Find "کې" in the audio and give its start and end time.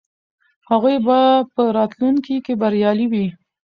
2.45-2.53